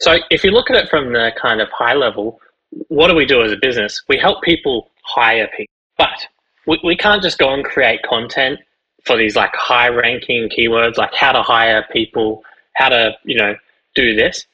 [0.00, 2.40] So if you look at it from the kind of high level,
[2.88, 4.02] what do we do as a business?
[4.08, 6.26] We help people hire people, but
[6.66, 8.60] we, we can't just go and create content
[9.04, 12.42] for these like high ranking keywords, like how to hire people,
[12.74, 13.54] how to, you know,
[13.94, 14.46] do this.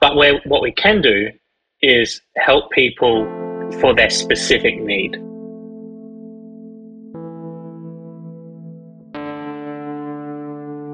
[0.00, 1.28] But where, what we can do
[1.82, 3.24] is help people
[3.80, 5.29] for their specific need.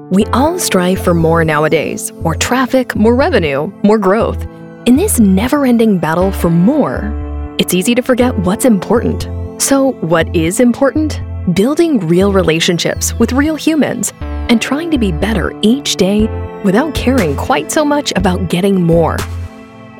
[0.09, 4.41] We all strive for more nowadays more traffic, more revenue, more growth.
[4.85, 7.11] In this never ending battle for more,
[7.59, 9.27] it's easy to forget what's important.
[9.61, 11.19] So, what is important?
[11.53, 16.27] Building real relationships with real humans and trying to be better each day
[16.63, 19.17] without caring quite so much about getting more.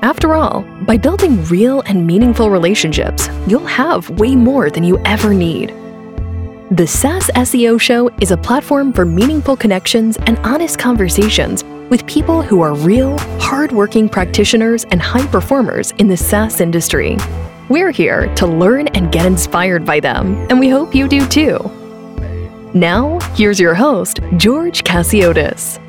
[0.03, 5.33] After all, by building real and meaningful relationships, you'll have way more than you ever
[5.33, 5.73] need.
[6.71, 12.41] The SaaS SEO Show is a platform for meaningful connections and honest conversations with people
[12.41, 17.15] who are real, hardworking practitioners and high performers in the SaaS industry.
[17.69, 21.57] We're here to learn and get inspired by them, and we hope you do too.
[22.73, 25.79] Now, here's your host, George Chasiotis.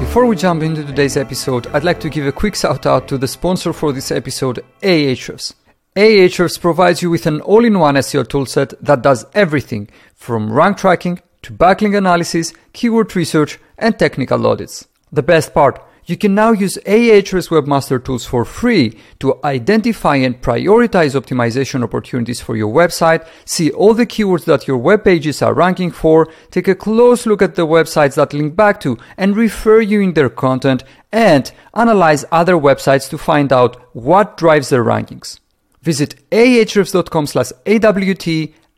[0.00, 3.18] Before we jump into today's episode, I'd like to give a quick shout out to
[3.18, 5.52] the sponsor for this episode, Ahrefs.
[5.96, 11.54] Ahrefs provides you with an all-in-one SEO toolset that does everything from rank tracking to
[11.54, 14.86] backlink analysis, keyword research, and technical audits.
[15.10, 20.42] The best part, you can now use Ahrefs Webmaster Tools for free to identify and
[20.42, 25.54] prioritize optimization opportunities for your website, see all the keywords that your web pages are
[25.54, 29.80] ranking for, take a close look at the websites that link back to and refer
[29.80, 35.38] you in their content, and analyze other websites to find out what drives their rankings.
[35.86, 38.26] Visit ahrefs.com slash AWT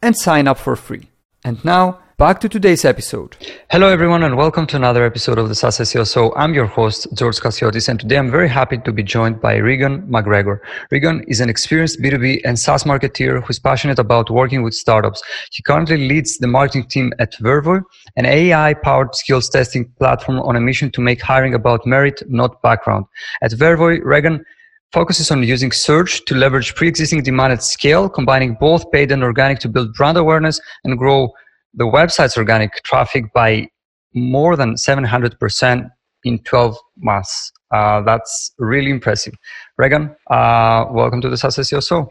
[0.02, 1.08] and sign up for free.
[1.42, 3.34] And now, back to today's episode.
[3.70, 6.06] Hello, everyone, and welcome to another episode of the SaaS SEO.
[6.06, 9.56] So, I'm your host, George Chasiotis, and today I'm very happy to be joined by
[9.56, 10.58] Regan McGregor.
[10.90, 15.22] Regan is an experienced B2B and SaaS marketeer who's passionate about working with startups.
[15.50, 17.84] He currently leads the marketing team at Vervoe,
[18.16, 22.60] an AI powered skills testing platform on a mission to make hiring about merit, not
[22.60, 23.06] background.
[23.40, 24.44] At Vervoe, Regan
[24.92, 29.58] focuses on using search to leverage pre-existing demand at scale, combining both paid and organic
[29.60, 31.30] to build brand awareness and grow
[31.74, 33.68] the website's organic traffic by
[34.14, 35.90] more than 700%
[36.24, 37.52] in 12 months.
[37.70, 39.34] Uh, that's really impressive.
[39.76, 42.10] Regan, uh, welcome to the SaaS SEO Show.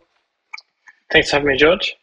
[1.11, 1.95] Thanks for having me, George.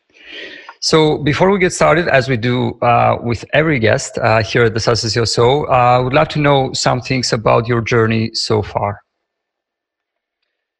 [0.80, 4.74] So before we get started, as we do uh, with every guest uh, here at
[4.74, 8.34] the SaaS SEO Show, uh, I would love to know some things about your journey
[8.34, 9.03] so far.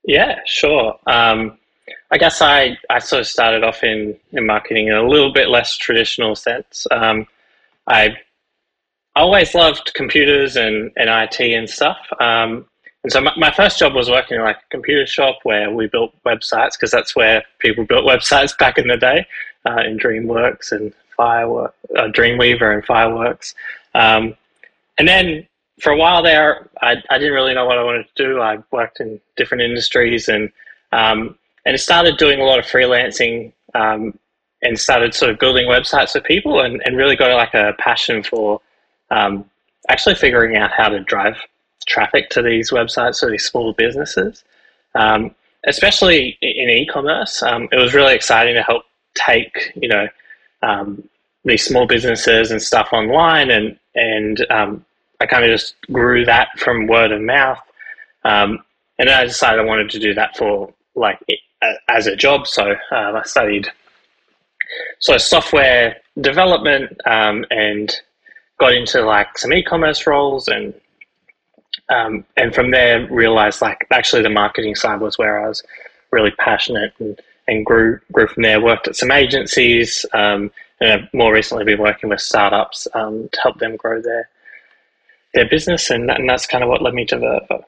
[0.05, 0.99] Yeah, sure.
[1.07, 1.59] Um,
[2.11, 5.49] I guess I, I sort of started off in, in marketing in a little bit
[5.49, 6.87] less traditional sense.
[6.91, 7.27] Um,
[7.87, 8.17] I
[9.17, 11.99] always loved computers and, and IT and stuff.
[12.21, 12.67] Um,
[13.03, 15.87] and so my, my, first job was working in like a computer shop where we
[15.87, 19.27] built websites because that's where people built websites back in the day
[19.67, 23.55] uh, in DreamWorks and Firework, uh, Dreamweaver and Fireworks.
[23.95, 24.35] Um,
[24.99, 25.47] and then
[25.81, 28.41] for a while there, I, I didn't really know what I wanted to do.
[28.41, 30.51] I worked in different industries and
[30.93, 31.37] um,
[31.67, 34.17] and started doing a lot of freelancing um,
[34.63, 38.23] and started sort of building websites for people and, and really got like a passion
[38.23, 38.61] for
[39.11, 39.45] um,
[39.89, 41.37] actually figuring out how to drive
[41.87, 44.45] traffic to these websites for these small businesses.
[44.95, 45.35] Um,
[45.67, 50.09] especially in e-commerce, um, it was really exciting to help take you know
[50.63, 51.03] um,
[51.45, 54.85] these small businesses and stuff online and and um,
[55.25, 57.59] I kind of just grew that from word of mouth.
[58.25, 58.59] Um,
[58.99, 61.19] and then I decided I wanted to do that for like
[61.89, 62.47] as a job.
[62.47, 63.69] So um, I studied
[64.99, 67.91] so software development um, and
[68.61, 70.75] got into like some e-commerce roles and
[71.89, 75.63] um, and from there realized like actually the marketing side was where I was
[76.13, 77.19] really passionate and,
[77.49, 78.61] and grew grew from there.
[78.61, 83.41] Worked at some agencies um, and I've more recently been working with startups um, to
[83.41, 84.29] help them grow their
[85.35, 87.65] their business, and, that, and that's kind of what led me to Vervoe.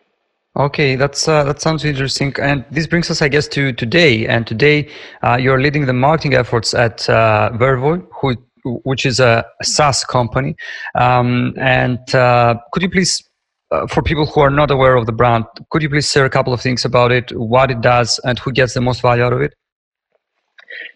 [0.57, 4.27] Okay, that's uh, that sounds interesting, and this brings us, I guess, to today.
[4.27, 4.89] And today,
[5.23, 8.37] uh, you're leading the marketing efforts at uh, Vervoe, who,
[8.85, 10.57] which is a SaaS company.
[10.95, 13.23] Um, and uh, could you please,
[13.71, 16.31] uh, for people who are not aware of the brand, could you please share a
[16.31, 19.35] couple of things about it, what it does, and who gets the most value out
[19.35, 19.53] of it?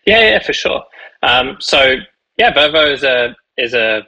[0.07, 0.83] Yeah, yeah, for sure.
[1.23, 1.97] Um, so,
[2.39, 4.07] yeah, Vervoe is a is a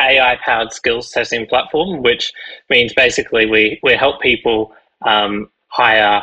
[0.00, 2.32] AI powered skills testing platform, which
[2.70, 4.72] means basically we, we help people
[5.02, 6.22] um, hire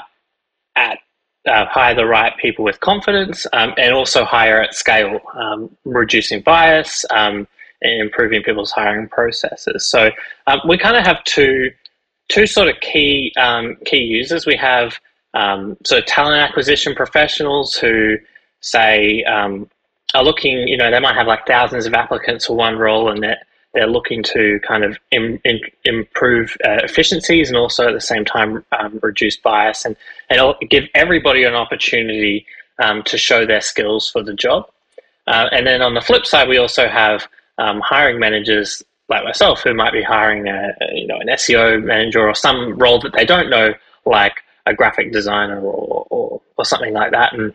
[0.76, 1.00] at
[1.48, 6.42] uh, hire the right people with confidence um, and also hire at scale, um, reducing
[6.42, 7.48] bias um,
[7.84, 9.88] and improving people's hiring processes.
[9.88, 10.10] So
[10.48, 11.70] um, we kind of have two
[12.30, 14.48] two sort of key um, key users.
[14.48, 15.00] We have
[15.36, 18.18] um, so talent acquisition professionals who
[18.62, 19.24] say
[20.16, 23.22] are looking, you know, they might have like thousands of applicants for one role, and
[23.22, 23.38] they're
[23.76, 28.26] they're looking to kind of Im, in, improve uh, efficiencies and also at the same
[28.26, 29.96] time um, reduce bias and
[30.30, 32.46] and give everybody an opportunity
[32.80, 34.68] um, to show their skills for the job.
[35.28, 37.28] Uh, and then on the flip side, we also have
[37.58, 42.28] um, hiring managers like myself who might be hiring a, you know an SEO manager
[42.28, 43.74] or some role that they don't know,
[44.06, 47.34] like a graphic designer or, or, or something like that.
[47.34, 47.54] And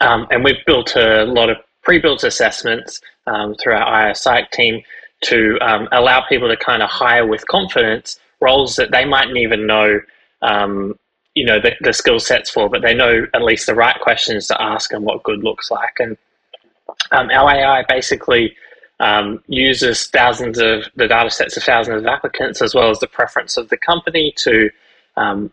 [0.00, 4.82] um, and we've built a lot of pre-built assessments um, through our IO Psych team
[5.22, 9.66] to um, allow people to kind of hire with confidence roles that they mightn't even
[9.66, 10.00] know,
[10.42, 10.94] um,
[11.34, 14.48] you know, the, the skill sets for, but they know at least the right questions
[14.48, 15.98] to ask and what good looks like.
[15.98, 16.16] And
[17.12, 18.54] um, our AI basically
[19.00, 23.06] um, uses thousands of the data sets of thousands of applicants as well as the
[23.06, 24.70] preference of the company to
[25.16, 25.52] um,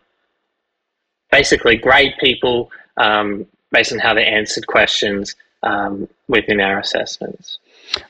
[1.30, 5.36] basically grade people um, based on how they answered questions
[6.28, 7.58] within our assessments.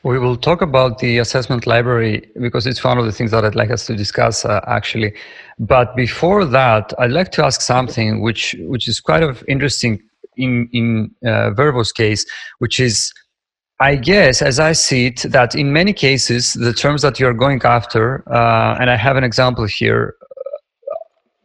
[0.03, 3.55] We will talk about the assessment library because it's one of the things that I'd
[3.55, 5.13] like us to discuss uh, actually.
[5.59, 10.01] But before that, I'd like to ask something which which is quite of interesting
[10.37, 11.51] in in uh,
[11.95, 12.25] case,
[12.59, 13.11] which is
[13.81, 17.59] I guess, as I see it, that in many cases, the terms that you're going
[17.63, 20.13] after, uh, and I have an example here,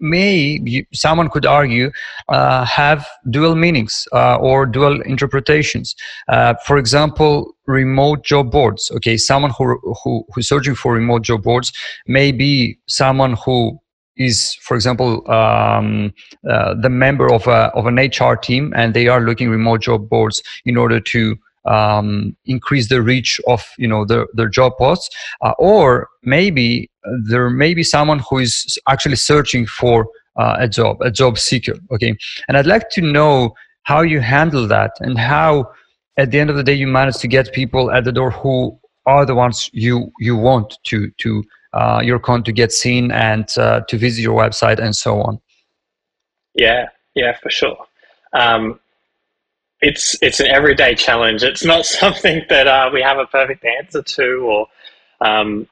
[0.00, 1.90] may someone could argue
[2.28, 5.94] uh, have dual meanings uh, or dual interpretations.
[6.28, 8.90] Uh, for example, remote job boards.
[8.96, 11.72] Okay, someone who, who who's searching for remote job boards
[12.06, 13.78] may be someone who
[14.16, 16.12] is, for example, um,
[16.48, 20.08] uh, the member of a of an HR team, and they are looking remote job
[20.08, 25.14] boards in order to um, increase the reach of you know their, their job posts
[25.42, 26.90] uh, or maybe
[27.28, 31.74] there may be someone who is actually searching for uh, a job a job seeker
[31.92, 32.16] okay?
[32.48, 35.70] And i'd like to know how you handle that and how
[36.16, 38.78] at the end of the day you manage to get people at the door who
[39.06, 43.48] are the ones you you want to to uh, your con to get seen and
[43.58, 45.40] uh, to visit your website and so on.
[46.54, 47.76] Yeah yeah for sure.
[48.32, 48.80] Um,
[49.80, 51.42] it's it's an everyday challenge.
[51.42, 54.66] It's not something that uh, we have a perfect answer to, or
[55.20, 55.68] um,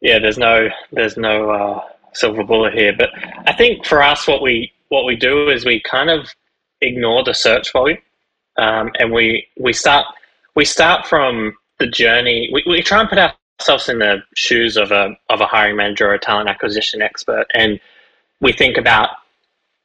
[0.00, 2.94] yeah, there's no there's no uh, silver bullet here.
[2.96, 3.10] But
[3.46, 6.28] I think for us, what we what we do is we kind of
[6.80, 7.98] ignore the search volume,
[8.58, 10.06] um, and we we start
[10.54, 12.50] we start from the journey.
[12.52, 16.08] We, we try and put ourselves in the shoes of a of a hiring manager
[16.08, 17.80] or a talent acquisition expert, and
[18.40, 19.10] we think about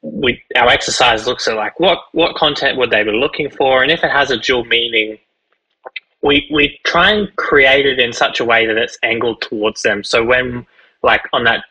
[0.02, 3.92] we our exercise looks at like what what content would they be looking for, and
[3.92, 5.18] if it has a dual meaning,
[6.22, 10.04] we we try and create it in such a way that it's angled towards them.
[10.04, 10.66] So when
[11.04, 11.64] like on that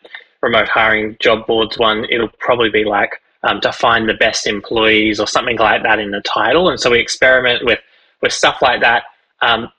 [0.43, 5.21] remote hiring job boards one, it'll probably be like um, to find the best employees
[5.21, 7.81] or something like that in the title, and so we experiment with
[8.23, 9.05] with stuff like that.
[9.41, 9.71] Um,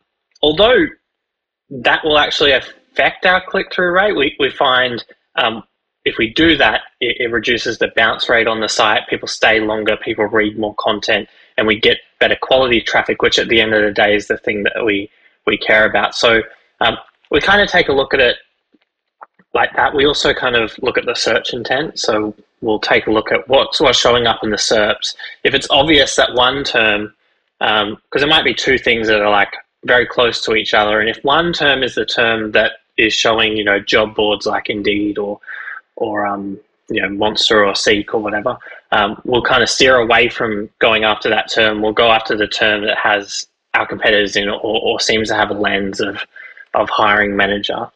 [0.42, 0.86] although
[1.70, 5.04] that will actually affect our click through rate, we we find
[5.36, 5.64] um,
[6.08, 9.08] if we do that, it, it, reduces the bounce rate on the site.
[9.10, 11.28] People stay longer, people read more content,
[11.58, 14.38] and we get better quality traffic, which at the end of the day is the
[14.38, 15.10] thing that we,
[15.46, 16.16] we care about.
[16.16, 16.42] So
[16.82, 16.98] um,
[17.30, 18.38] we kind of take a look at it
[19.54, 19.96] like that.
[19.96, 22.00] We also kind of look at the search intent.
[22.00, 25.16] So we'll take a look at what's, what's showing up in the SERPs.
[25.44, 27.14] If it's obvious that one term,
[27.60, 31.00] because um, there might be two things that are like very close to each other,
[31.00, 34.70] and if one term is the term that is showing, you know, job boards like
[34.70, 35.40] Indeed or
[35.98, 38.58] or um, you know Monster or Seek or whatever,
[38.92, 41.82] um, we'll kind of steer away from going after that term.
[41.82, 45.52] We'll go after the term that has our competitors in or, or seems to have
[45.52, 46.20] a lens of
[46.74, 47.90] of hiring manager.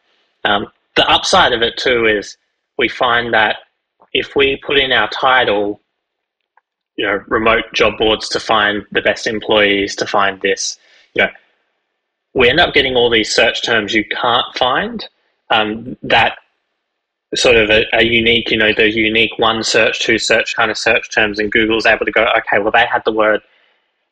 [0.44, 0.66] Um,
[0.96, 2.36] the upside of it too is
[2.78, 3.56] we find that
[4.12, 5.80] if we put in our title,
[6.96, 10.78] you know, remote job boards to find the best employees to find this,
[11.14, 11.30] you know,
[12.34, 15.08] we end up getting all these search terms you can't find
[15.50, 16.38] um, that
[17.34, 20.76] sort of a, a, unique, you know, the unique one search, two search kind of
[20.76, 23.40] search terms, and Google's able to go, okay, well, they had the word,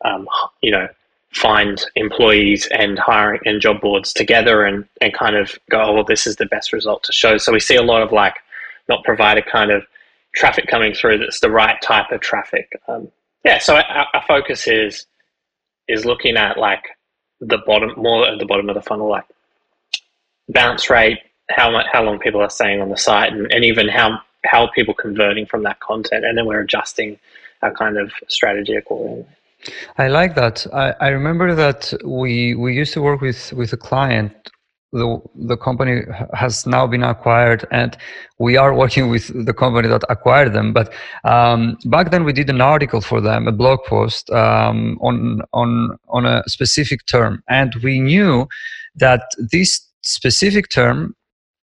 [0.05, 0.27] um,
[0.63, 0.89] you know,
[1.33, 6.05] find employees and hiring and job boards together and, and kind of go, oh, well,
[6.05, 7.37] this is the best result to show.
[7.37, 8.37] So we see a lot of like
[8.89, 9.85] not provided kind of
[10.35, 12.81] traffic coming through that's the right type of traffic.
[12.89, 13.09] Um,
[13.45, 15.07] yeah, so our, our focus is
[15.89, 16.85] is looking at like
[17.41, 19.25] the bottom, more at the bottom of the funnel, like
[20.49, 21.19] bounce rate,
[21.51, 24.69] how much, how long people are staying on the site, and, and even how how
[24.75, 27.19] people converting from that content, and then we're adjusting
[27.63, 29.27] our kind of strategy accordingly.
[29.99, 30.67] I like that.
[30.73, 34.33] I, I remember that we we used to work with with a client
[34.93, 36.03] the the company
[36.35, 37.97] has now been acquired, and
[38.39, 40.73] we are working with the company that acquired them.
[40.73, 40.93] But
[41.25, 45.97] um, back then, we did an article for them, a blog post um, on on
[46.09, 48.49] on a specific term, and we knew
[48.97, 51.15] that this specific term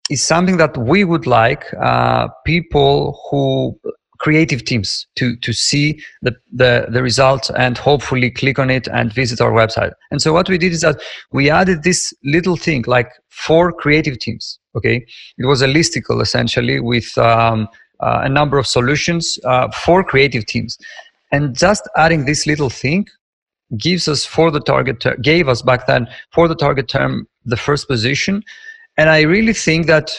[0.10, 3.80] is something that we would like uh, people who
[4.18, 9.14] creative teams to to see the, the the result and hopefully click on it and
[9.14, 9.92] visit our website.
[10.10, 14.18] And so what we did is that we added this little thing like for creative
[14.20, 15.06] teams okay?
[15.38, 17.68] It was a listicle essentially with um,
[18.00, 20.78] uh, a number of solutions uh, for creative teams.
[21.32, 23.08] And just adding this little thing
[23.78, 27.58] gives us for the target ter- gave us back then for the target term the
[27.58, 28.44] first position
[28.98, 30.12] and i really think that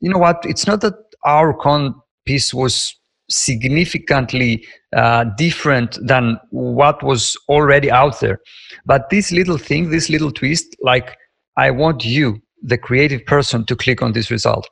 [0.00, 0.94] you know what it's not that
[1.24, 1.94] our con
[2.24, 2.94] piece was
[3.28, 8.40] significantly uh, different than what was already out there.
[8.84, 11.16] But this little thing, this little twist, like
[11.56, 14.68] I want you, the creative person, to click on this result.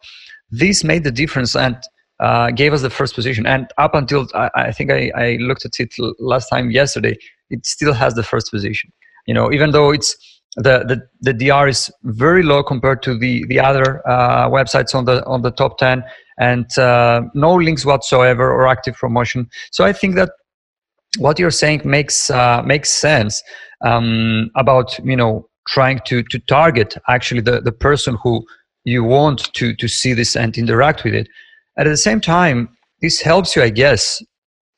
[0.50, 1.76] This made the difference and
[2.20, 3.46] uh, gave us the first position.
[3.46, 7.16] And up until I, I think I, I, looked at it last time yesterday,
[7.50, 8.92] it still has the first position.
[9.26, 10.16] You know, even though it's
[10.56, 10.84] the,
[11.20, 15.24] the, the DR is very low compared to the, the other uh, websites on the
[15.26, 16.04] on the top 10
[16.38, 19.48] and uh, no links whatsoever or active promotion.
[19.70, 20.30] So I think that
[21.18, 23.42] what you're saying makes uh, makes sense
[23.84, 28.44] um, about you know trying to to target actually the, the person who
[28.84, 31.28] you want to to see this and interact with it.
[31.78, 32.68] At the same time,
[33.00, 34.22] this helps you, I guess.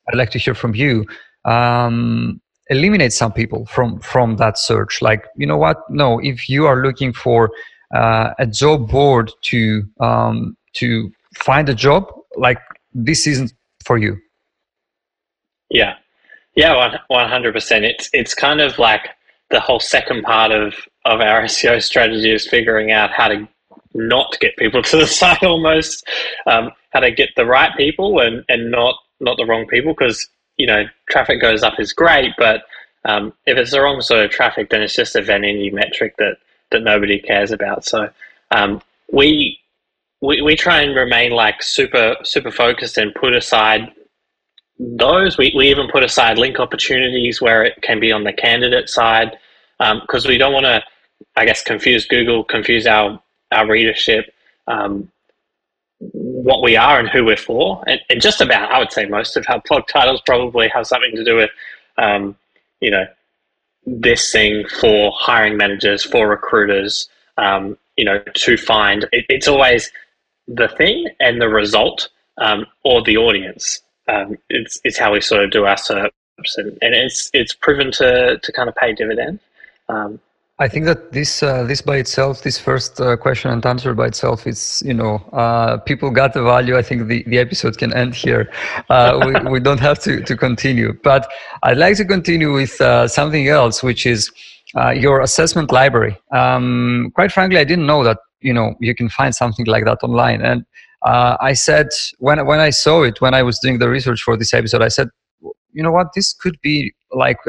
[0.09, 1.04] I'd like to hear from you.
[1.45, 5.03] Um, eliminate some people from from that search.
[5.03, 5.79] Like you know what?
[5.91, 7.51] No if you are looking for
[7.95, 12.59] uh, a job board to um, to find a job like
[12.93, 13.53] this isn't
[13.85, 14.19] for you.
[15.71, 15.95] Yeah.
[16.55, 19.09] Yeah 100% it's it's kind of like
[19.51, 23.47] the whole second part of of our seo strategy is figuring out how to
[23.95, 26.07] not get people to the site almost
[26.47, 30.29] um, how to get the right people and and not not the wrong people because
[30.57, 32.63] you know, traffic goes up is great, but
[33.05, 36.39] um, if it's the wrong sort of traffic, then it's just a vanity metric that
[36.73, 37.85] that nobody cares about.
[37.85, 38.09] So
[38.51, 38.83] um,
[39.13, 39.61] we,
[40.21, 43.93] we we try and remain like super super focused and put aside
[44.79, 45.39] those.
[45.39, 49.37] We we even put aside link opportunities where it can be on the candidate side
[49.79, 50.83] because um, we don't want to,
[51.37, 53.21] I guess, confuse Google, confuse our
[53.53, 54.33] our readership.
[54.67, 55.11] Um,
[55.99, 57.83] what we are and who we're for.
[57.87, 61.15] And, and, just about, I would say, most of our blog titles probably have something
[61.17, 61.50] to do with,
[61.97, 62.37] um,
[62.81, 63.07] you know,
[63.87, 69.05] this thing for hiring managers, for recruiters, um, you know, to find.
[69.12, 69.91] It, it's always
[70.49, 73.81] the thing and the result um, or the audience.
[74.09, 76.12] Um, it's, it's how we sort of do our search.
[76.59, 79.41] And, and it's, it's proven to, to kind of pay dividend.
[79.88, 80.21] Um,
[80.59, 84.07] I think that this uh, this by itself, this first uh, question and answer by
[84.07, 86.79] itself, is you know uh, people got the value.
[86.79, 88.51] I think the, the episode can end here.
[88.89, 91.31] Uh, we, we don't have to to continue, but
[91.63, 94.33] I'd like to continue with uh, something else, which is
[94.75, 96.17] uh, your assessment library.
[96.33, 99.99] Um, quite frankly, I didn't know that you know you can find something like that
[100.03, 100.65] online, and
[101.03, 104.55] I said when when I saw it when I was doing the research for this
[104.55, 105.09] episode, I said,
[105.75, 107.41] you know what, this could be like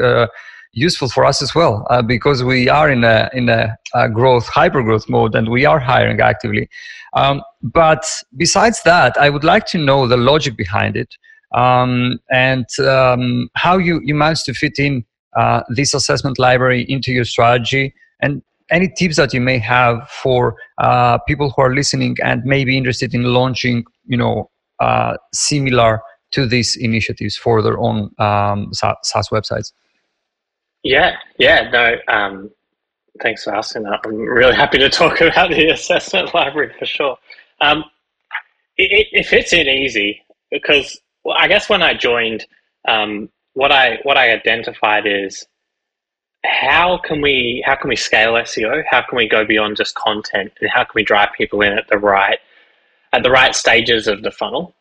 [0.72, 4.46] useful for us as well uh, because we are in a in a, a, growth
[4.48, 6.68] hyper growth mode and we are hiring actively.
[7.14, 8.04] Um, but
[8.36, 11.16] besides that i would like to know the logic behind it
[11.54, 15.04] um, and um, how you you managed to fit in
[15.36, 20.56] uh, this assessment library into your strategy and any tips that you may have for
[20.78, 26.00] uh, people who are listening and may be interested in launching you know uh, similar
[26.30, 29.72] to these initiatives for their own um, SaaS websites
[30.88, 31.96] yeah, yeah, no.
[32.08, 32.50] Um,
[33.22, 34.00] thanks for asking that.
[34.04, 37.16] I'm really happy to talk about the assessment library for sure.
[37.60, 37.84] Um,
[38.78, 42.46] it, it, fits in easy because well, I guess when I joined,
[42.86, 45.46] um, what I what I identified is
[46.46, 48.82] how can we how can we scale SEO?
[48.88, 51.86] How can we go beyond just content, and how can we drive people in at
[51.88, 52.38] the right
[53.12, 54.74] at the right stages of the funnel?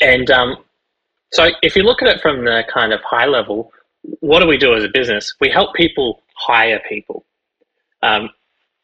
[0.00, 0.56] And um,
[1.32, 3.72] so, if you look at it from the kind of high level,
[4.02, 5.34] what do we do as a business?
[5.40, 7.24] We help people hire people.
[8.02, 8.30] Um,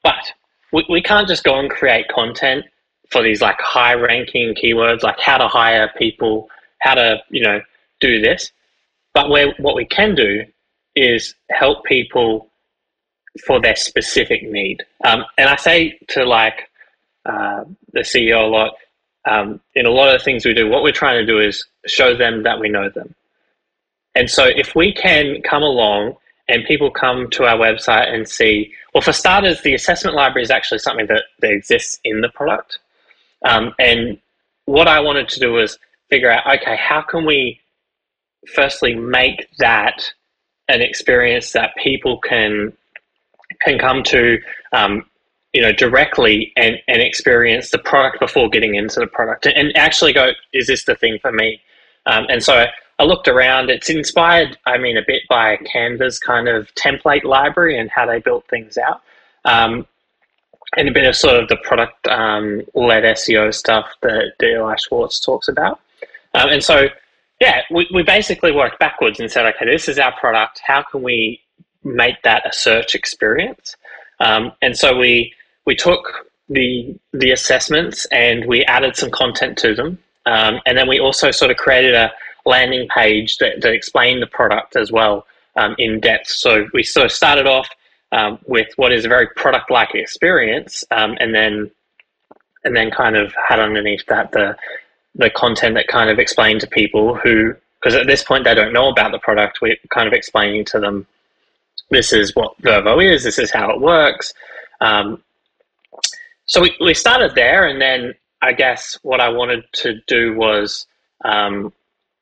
[0.02, 0.32] but
[0.72, 2.64] we, we can't just go and create content
[3.10, 6.48] for these like high ranking keywords, like how to hire people,
[6.80, 7.60] how to, you know,
[8.00, 8.50] do this.
[9.14, 10.44] But where, what we can do
[10.94, 12.50] is help people
[13.46, 14.84] for their specific need.
[15.04, 16.68] Um, and I say to like
[17.24, 18.74] uh, the CEO a lot,
[19.28, 21.66] um, in a lot of the things we do, what we're trying to do is
[21.86, 23.14] show them that we know them.
[24.16, 26.16] And so if we can come along
[26.48, 28.72] and people come to our website and see.
[28.94, 32.78] Well, for starters, the assessment library is actually something that, that exists in the product.
[33.44, 34.18] Um, and
[34.66, 37.60] what I wanted to do was figure out, okay, how can we
[38.54, 40.04] firstly make that
[40.68, 42.72] an experience that people can
[43.62, 44.38] can come to
[44.72, 45.04] um,
[45.52, 50.12] you know directly and, and experience the product before getting into the product and, actually
[50.12, 51.60] go is this the thing for me
[52.06, 52.66] um, and so
[52.98, 53.70] I looked around.
[53.70, 58.20] It's inspired I mean a bit by Canva's kind of template library and how they
[58.20, 59.02] built things out.
[59.44, 59.86] Um,
[60.76, 65.20] and a bit of sort of the product um, led SEO stuff that Eli Schwartz
[65.20, 65.80] talks about.
[66.34, 66.86] Um, and so
[67.40, 70.60] yeah we, we basically worked backwards and said okay this is our product.
[70.64, 71.40] How can we
[71.84, 73.76] make that a search experience?
[74.20, 75.34] Um, and so we
[75.66, 80.88] we took the the assessments and we added some content to them, um, and then
[80.88, 82.10] we also sort of created a
[82.46, 85.26] landing page that, that explained the product as well
[85.56, 86.28] um, in depth.
[86.28, 87.68] So we sort of started off
[88.12, 91.70] um, with what is a very product-like experience, um, and then
[92.64, 94.56] and then kind of had underneath that the
[95.14, 98.72] the content that kind of explained to people who because at this point they don't
[98.72, 99.60] know about the product.
[99.60, 101.06] We're kind of explaining to them
[101.90, 104.34] this is what Vervoe is, this is how it works.
[104.80, 105.22] Um,
[106.46, 110.86] so we, we started there, and then I guess what I wanted to do was
[111.24, 111.72] um,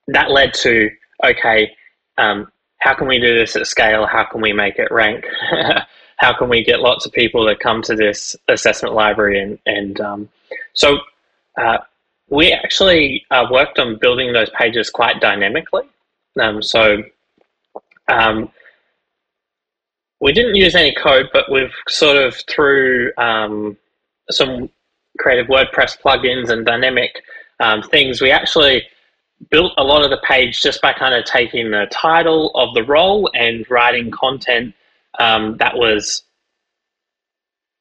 [0.09, 0.91] that led to
[1.25, 1.71] okay,
[2.19, 4.07] um, how can we do this at scale?
[4.07, 5.25] How can we make it rank?
[6.19, 9.41] how can we get lots of people to come to this assessment library?
[9.41, 10.29] And, and um,
[10.75, 10.99] so
[11.61, 11.79] uh,
[12.29, 15.85] we actually uh, worked on building those pages quite dynamically.
[16.39, 17.03] Um, so
[18.09, 18.51] um,
[20.21, 23.77] we didn't use any code, but we've sort of through um,
[24.31, 24.69] some
[25.19, 27.23] creative WordPress plugins and dynamic
[27.61, 28.83] um, things, we actually
[29.51, 32.83] built a lot of the page just by kind of taking the title of the
[32.83, 34.75] role and writing content
[35.19, 36.23] um, that was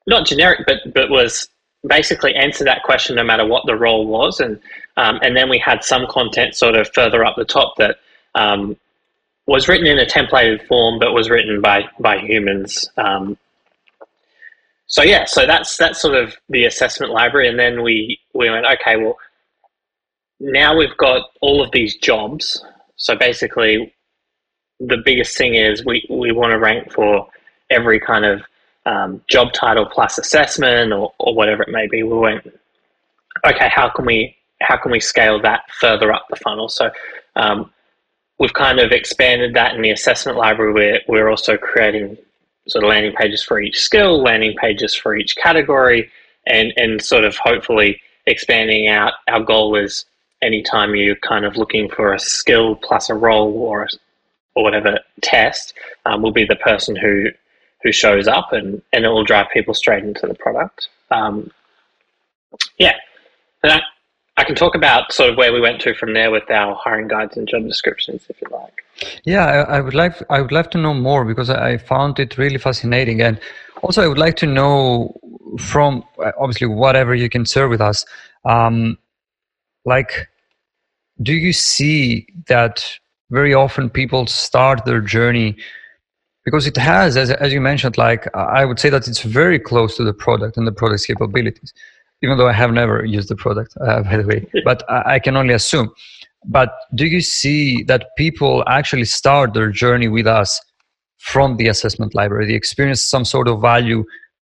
[0.07, 1.47] not generic, but but was
[1.87, 4.59] basically answer that question no matter what the role was, and
[4.97, 7.97] um, and then we had some content sort of further up the top that
[8.35, 8.77] um,
[9.47, 12.89] was written in a templated form, but was written by by humans.
[12.97, 13.37] Um,
[14.87, 18.65] so yeah, so that's that's sort of the assessment library, and then we we went
[18.65, 19.17] okay, well,
[20.39, 22.63] now we've got all of these jobs.
[22.95, 23.93] So basically,
[24.79, 27.27] the biggest thing is we we want to rank for
[27.69, 28.41] every kind of
[28.85, 32.03] um, job title plus assessment or, or whatever it may be.
[32.03, 32.45] We went
[33.45, 36.69] okay, how can we how can we scale that further up the funnel?
[36.69, 36.89] So
[37.35, 37.71] um,
[38.39, 40.73] we've kind of expanded that in the assessment library.
[40.73, 42.17] We're we're also creating
[42.67, 46.09] sort of landing pages for each skill, landing pages for each category,
[46.47, 49.13] and and sort of hopefully expanding out.
[49.27, 50.05] Our goal is
[50.43, 53.87] anytime you're kind of looking for a skill plus a role or
[54.55, 55.73] or whatever test,
[56.05, 57.29] um, will be the person who
[57.81, 60.89] who shows up, and and it will drive people straight into the product.
[61.11, 61.51] Um,
[62.77, 62.95] yeah,
[63.63, 63.81] and I,
[64.37, 67.07] I can talk about sort of where we went to from there with our hiring
[67.07, 68.83] guides and job descriptions, if you like.
[69.25, 72.37] Yeah, I, I, would like I would like to know more because I found it
[72.37, 73.39] really fascinating, and
[73.81, 75.15] also I would like to know
[75.59, 76.03] from
[76.37, 78.05] obviously whatever you can share with us,
[78.45, 78.97] um,
[79.85, 80.29] like,
[81.21, 82.83] do you see that
[83.29, 85.55] very often people start their journey?
[86.45, 89.95] Because it has, as as you mentioned, like I would say that it's very close
[89.97, 91.73] to the product and the product's capabilities,
[92.21, 95.19] even though I have never used the product, uh, by the way, but I, I
[95.19, 95.91] can only assume.
[96.45, 100.59] But do you see that people actually start their journey with us
[101.19, 102.47] from the assessment library?
[102.47, 104.03] They experience some sort of value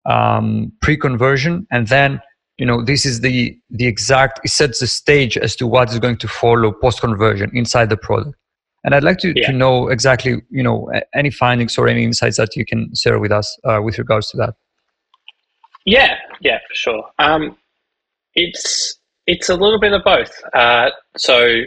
[0.07, 2.21] um, pre-conversion and then
[2.61, 5.99] you know this is the the exact it sets the stage as to what is
[5.99, 8.37] going to follow post-conversion inside the product
[8.85, 9.49] and i'd like to, yeah.
[9.49, 13.33] to know exactly you know any findings or any insights that you can share with
[13.33, 14.55] us uh, with regards to that
[15.85, 17.57] yeah yeah for sure um,
[18.35, 18.97] it's
[19.27, 21.63] it's a little bit of both uh, so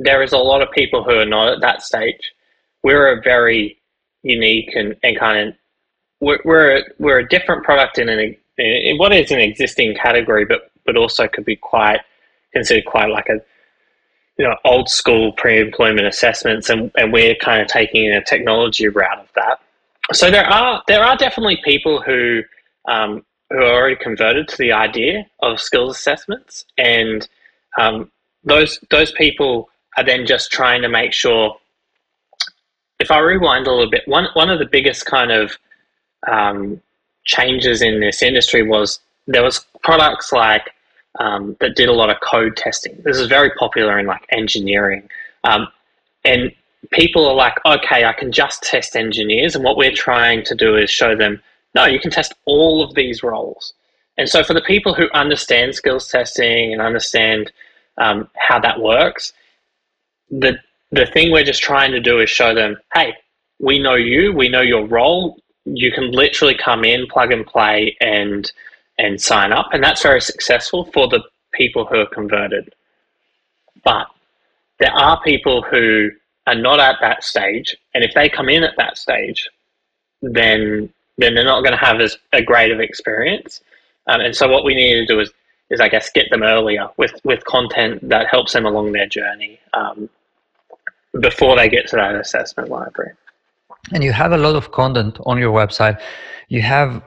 [0.00, 2.32] there is a lot of people who are not at that stage.
[2.82, 3.80] We're a very
[4.22, 5.54] unique and, and kind of
[6.20, 8.36] we're we're, we're a different product in an
[8.96, 12.00] what is an existing category, but but also could be quite
[12.52, 13.40] considered quite like a
[14.38, 19.18] you know old school pre-employment assessments, and, and we're kind of taking a technology route
[19.18, 19.60] of that.
[20.12, 22.42] So there are there are definitely people who
[22.88, 27.28] um, who are already converted to the idea of skills assessments, and
[27.78, 28.10] um,
[28.44, 31.56] those those people are then just trying to make sure.
[32.98, 35.56] If I rewind a little bit, one one of the biggest kind of
[36.30, 36.82] um,
[37.24, 40.70] changes in this industry was there was products like
[41.18, 43.00] um, that did a lot of code testing.
[43.04, 45.08] This is very popular in like engineering,
[45.44, 45.68] um,
[46.24, 46.52] and
[46.92, 49.54] people are like, okay, I can just test engineers.
[49.54, 51.42] And what we're trying to do is show them,
[51.74, 53.74] no, you can test all of these roles.
[54.18, 57.52] And so for the people who understand skills testing and understand
[57.98, 59.32] um, how that works,
[60.30, 60.58] the
[60.92, 63.14] the thing we're just trying to do is show them, hey,
[63.60, 65.38] we know you, we know your role.
[65.64, 68.50] You can literally come in, plug and play, and
[68.98, 72.74] and sign up, and that's very successful for the people who are converted.
[73.82, 74.08] But
[74.78, 76.10] there are people who
[76.46, 79.48] are not at that stage, and if they come in at that stage,
[80.22, 83.60] then then they're not going to have as a great of experience.
[84.06, 85.30] Um, and so what we need to do is
[85.70, 89.60] is I guess get them earlier with with content that helps them along their journey
[89.72, 90.08] um,
[91.20, 93.12] before they get to that assessment library.
[93.92, 96.00] And you have a lot of content on your website.
[96.48, 97.02] You have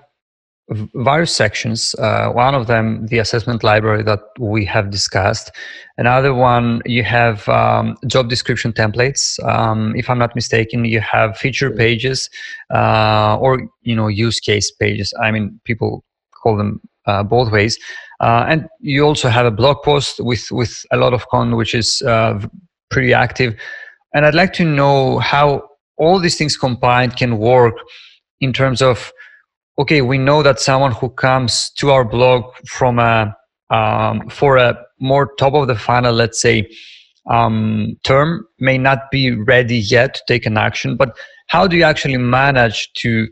[0.96, 1.94] various sections.
[1.96, 5.52] Uh, one of them, the assessment library that we have discussed.
[5.98, 9.44] Another one, you have um, job description templates.
[9.46, 12.30] Um, if I'm not mistaken, you have feature pages
[12.74, 15.14] uh, or you know use case pages.
[15.22, 16.04] I mean, people
[16.42, 17.78] call them uh, both ways.
[18.20, 21.76] Uh, and you also have a blog post with with a lot of content, which
[21.76, 22.40] is uh,
[22.90, 23.56] pretty active.
[24.14, 27.76] And I'd like to know how all these things combined can work
[28.40, 29.12] in terms of
[29.80, 33.36] okay, we know that someone who comes to our blog from a
[33.70, 36.70] um, for a more top of the funnel, let's say,
[37.30, 40.96] um, term may not be ready yet to take an action.
[40.96, 43.28] But how do you actually manage to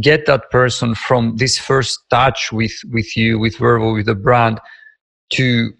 [0.00, 4.60] get that person from this first touch with with you, with Vervoe, with the brand,
[5.30, 5.72] to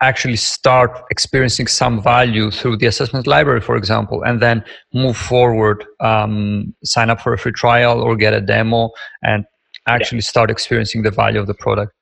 [0.00, 5.84] actually start experiencing some value through the assessment library, for example, and then move forward,
[6.00, 8.90] um, sign up for a free trial or get a demo
[9.22, 9.44] and
[9.86, 10.22] actually yeah.
[10.22, 11.92] start experiencing the value of the product?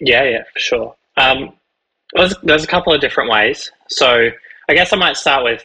[0.00, 0.96] Yeah, yeah, for sure.
[1.16, 1.52] Um,
[2.14, 3.70] there's, there's a couple of different ways.
[3.88, 4.28] So
[4.68, 5.64] I guess I might start with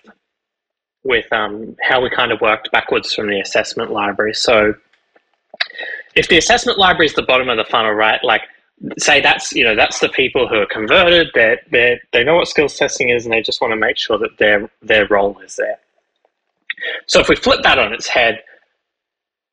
[1.03, 4.33] with um, how we kind of worked backwards from the assessment library.
[4.33, 4.73] So
[6.15, 8.21] if the assessment library is the bottom of the funnel, right?
[8.23, 8.41] Like
[8.99, 11.29] say that's you know that's the people who are converted.
[11.33, 14.17] They they they know what skills testing is and they just want to make sure
[14.17, 15.79] that their their role is there.
[17.07, 18.39] So if we flip that on its head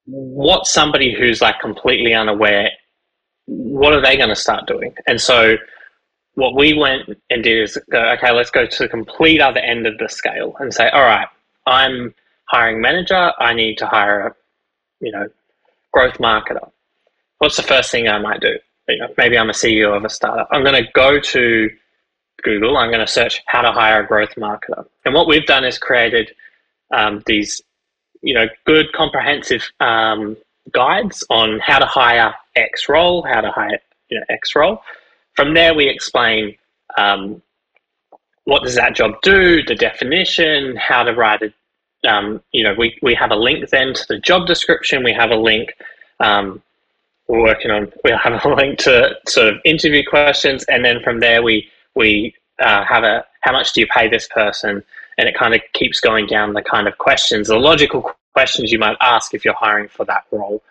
[0.06, 2.70] what's somebody who's like completely unaware
[3.46, 4.94] what are they going to start doing?
[5.06, 5.56] And so
[6.34, 9.86] what we went and did is go okay let's go to the complete other end
[9.86, 11.28] of the scale and say all right
[11.66, 12.12] i'm
[12.46, 13.32] hiring manager.
[13.38, 14.34] I need to hire a
[15.00, 15.28] you know
[15.92, 16.70] growth marketer.
[17.38, 18.58] What's the first thing i might do
[19.16, 20.48] maybe I'm a CEO of a startup.
[20.50, 21.70] I'm going to go to
[22.42, 22.76] Google.
[22.76, 24.86] I'm going to search how to hire a growth marketer.
[25.04, 26.30] And what we've done is created
[26.94, 27.62] um, these,
[28.22, 30.36] you know, good comprehensive um,
[30.72, 34.80] guides on how to hire X role, how to hire you know X role.
[35.34, 36.56] From there, we explain
[36.96, 37.42] um,
[38.44, 41.54] what does that job do, the definition, how to write it.
[42.06, 45.02] Um, you know, we, we have a link then to the job description.
[45.02, 45.72] We have a link
[46.20, 46.62] um,
[47.28, 47.92] we're working on.
[48.02, 52.34] We'll have a link to sort of interview questions, and then from there we we
[52.60, 54.82] uh, have a how much do you pay this person,
[55.18, 58.78] and it kind of keeps going down the kind of questions, the logical questions you
[58.78, 60.62] might ask if you're hiring for that role.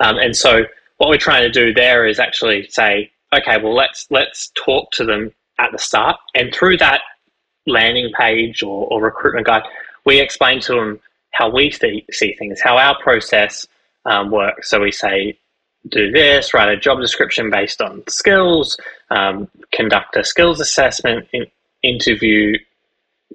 [0.00, 0.62] Um, and so
[0.96, 5.04] what we're trying to do there is actually say, okay, well let's let's talk to
[5.04, 7.02] them at the start, and through that
[7.66, 9.62] landing page or, or recruitment guide,
[10.04, 11.00] we explain to them
[11.32, 13.66] how we see, see things, how our process
[14.04, 14.68] um, works.
[14.70, 15.38] So we say,
[15.88, 18.78] do this, write a job description based on skills,
[19.10, 21.46] um, conduct a skills assessment, in,
[21.82, 22.56] interview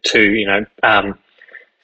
[0.03, 1.17] to you know um,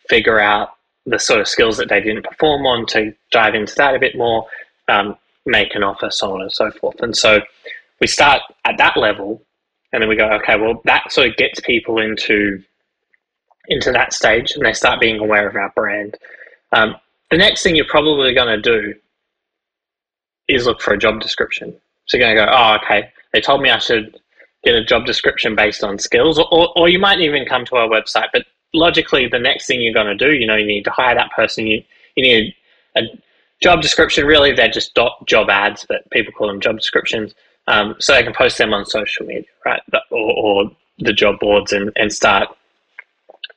[0.07, 3.93] figure out the sort of skills that they didn't perform on to dive into that
[3.93, 4.45] a bit more,
[4.87, 7.01] um, make an offer, so on and so forth.
[7.01, 7.41] And so
[7.99, 9.41] we start at that level,
[9.91, 12.63] and then we go, okay, well that sort of gets people into
[13.67, 16.17] into that stage, and they start being aware of our brand.
[16.71, 16.95] Um,
[17.31, 18.93] the next thing you're probably going to do
[20.47, 21.75] is look for a job description.
[22.05, 24.19] So you're going to go, oh, okay, they told me I should
[24.63, 27.87] get a job description based on skills, or, or you might even come to our
[27.87, 28.27] website.
[28.33, 31.15] But logically, the next thing you're going to do, you know, you need to hire
[31.15, 31.67] that person.
[31.67, 31.83] You,
[32.15, 32.55] you need
[32.97, 33.01] a,
[33.61, 34.25] job description.
[34.25, 37.33] Really, they're just job ads, but people call them job descriptions.
[37.67, 39.81] Um, so they can post them on social media, right?
[40.11, 42.49] Or, or the job boards and, and start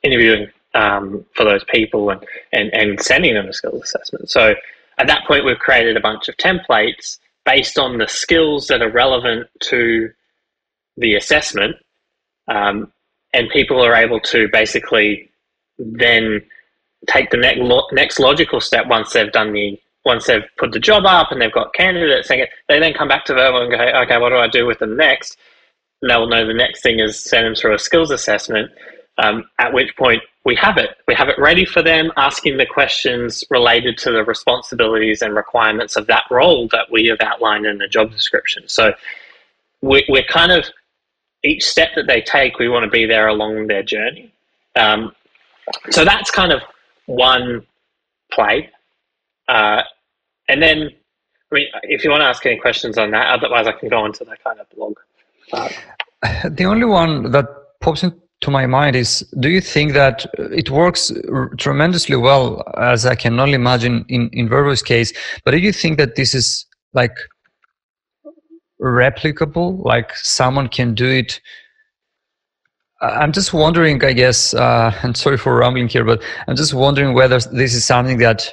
[0.03, 2.23] interviewing um, for those people and,
[2.53, 4.29] and, and sending them a skills assessment.
[4.29, 4.55] So
[4.97, 8.91] at that point, we've created a bunch of templates based on the skills that are
[8.91, 10.09] relevant to
[10.97, 11.75] the assessment.
[12.47, 12.91] Um,
[13.33, 15.29] and people are able to basically
[15.77, 16.41] then
[17.07, 21.05] take the next, next logical step once they've done the once they've put the job
[21.05, 23.77] up and they've got candidates saying it, they then come back to Vervoe and go,
[23.77, 25.37] okay, what do I do with them next?
[26.01, 28.71] And they'll know the next thing is send them through a skills assessment,
[29.17, 30.91] um, at which point we have it.
[31.07, 35.95] We have it ready for them, asking the questions related to the responsibilities and requirements
[35.95, 38.63] of that role that we have outlined in the job description.
[38.67, 38.93] So
[39.81, 40.65] we, we're kind of
[41.43, 44.31] each step that they take, we want to be there along their journey.
[44.75, 45.13] Um,
[45.89, 46.61] so that's kind of
[47.07, 47.65] one
[48.31, 48.69] play.
[49.47, 49.81] Uh,
[50.47, 50.89] and then,
[51.51, 53.97] I mean, if you want to ask any questions on that, otherwise I can go
[53.97, 54.97] on to the kind of blog.
[56.55, 57.45] the only one that
[57.81, 58.17] pops into
[58.51, 61.11] my mind is do you think that it works
[61.57, 65.11] tremendously well as i can only imagine in in Vervoe's case
[65.43, 67.15] but do you think that this is like
[68.81, 69.83] replicable?
[69.83, 71.39] Like someone can do it?
[73.01, 77.13] I'm just wondering i guess uh, and sorry for rambling here but i'm just wondering
[77.13, 78.51] whether this is something that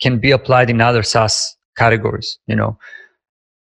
[0.00, 2.78] can be applied in other saas categories you know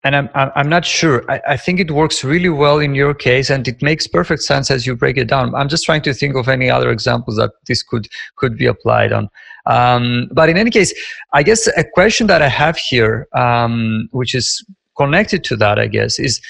[0.04, 3.50] and i'm i'm not sure I, I think it works really well in your case
[3.50, 6.36] and it makes perfect sense as you break it down i'm just trying to think
[6.36, 9.30] of any other examples that this could could be applied on
[9.66, 10.94] um, but in any case
[11.34, 14.64] i guess a question that i have here um, which is
[14.98, 16.42] connected to that, I guess, is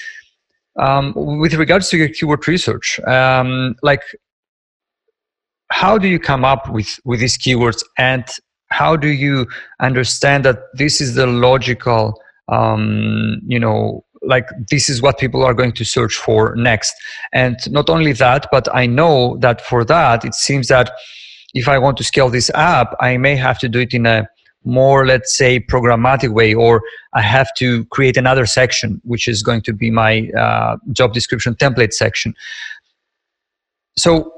[0.78, 3.00] um, with regards to your keyword research.
[3.00, 4.02] Um, like,
[5.70, 8.24] how do you come up with with these keywords, and
[8.70, 9.46] how do you
[9.80, 15.54] understand that this is the logical, um, you know, like this is what people are
[15.54, 16.94] going to search for next?
[17.32, 20.90] And not only that, but I know that for that, it seems that
[21.54, 24.26] if I want to scale this app, I may have to do it in a
[24.64, 29.60] more let's say programmatic way or i have to create another section which is going
[29.60, 32.34] to be my uh, job description template section
[33.96, 34.32] so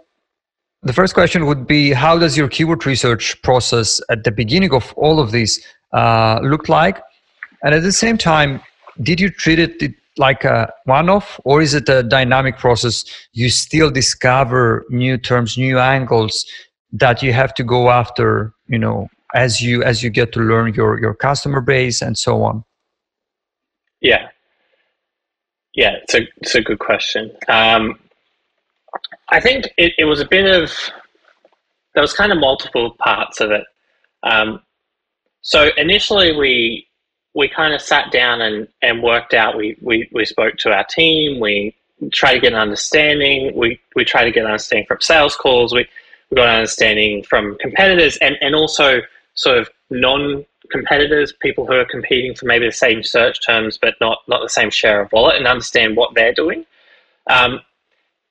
[0.82, 4.92] the first question would be how does your keyword research process at the beginning of
[4.96, 7.00] all of this uh, look like
[7.62, 8.60] and at the same time
[9.02, 13.04] did you treat it like a one-off or is it a dynamic process?
[13.32, 16.46] You still discover new terms new angles
[16.92, 20.72] that you have to go after you know as you as you get to learn
[20.74, 22.64] your your customer base and so on?
[24.00, 24.28] Yeah.
[25.74, 27.30] Yeah it's a it's a good question.
[27.48, 27.98] Um,
[29.28, 30.72] i think it, it was a bit of
[31.94, 33.64] there was kind of multiple parts of it.
[34.22, 34.60] Um,
[35.40, 36.85] so initially we
[37.36, 40.84] we kind of sat down and, and worked out we, we, we spoke to our
[40.84, 41.74] team we
[42.12, 45.72] tried to get an understanding we, we tried to get an understanding from sales calls
[45.72, 45.86] we,
[46.30, 49.00] we got an understanding from competitors and, and also
[49.34, 53.94] sort of non competitors, people who are competing for maybe the same search terms but
[54.00, 56.64] not, not the same share of wallet and understand what they're doing.
[57.28, 57.60] Um,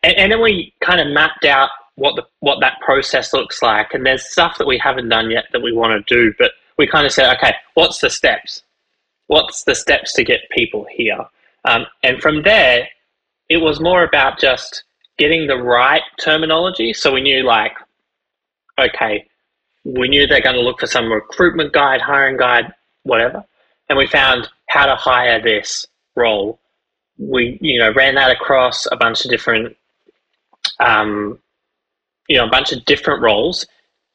[0.04, 3.94] and, and, then we kind of mapped out what the what that process looks like.
[3.94, 6.88] And there's stuff that we haven't done yet that we want to do, but we
[6.88, 8.64] kind of said, okay, what's the steps?
[9.28, 11.26] What's the steps to get people here?
[11.66, 12.88] Um, and from there,
[13.50, 14.84] it was more about just
[15.18, 16.94] getting the right terminology.
[16.94, 17.74] So we knew like,
[18.80, 19.26] okay,
[19.84, 23.44] we knew they're going to look for some recruitment guide, hiring guide, whatever.
[23.90, 25.86] And we found how to hire this
[26.16, 26.60] role.
[27.18, 29.78] We, you know, ran that across a bunch of different,
[30.80, 31.40] um,
[32.28, 33.66] you know, a bunch of different roles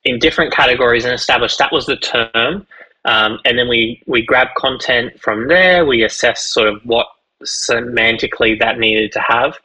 [0.05, 2.67] in different categories and established that was the term.
[3.05, 5.87] Um, and then we, we grabbed content from there.
[5.87, 7.07] We assessed sort of what
[7.45, 9.59] semantically that needed to have.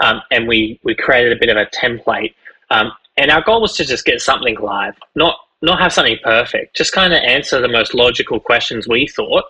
[0.00, 2.34] Um, and we, we created a bit of a template.
[2.70, 6.74] Um, and our goal was to just get something live, not not have something perfect,
[6.74, 9.44] just kind of answer the most logical questions we thought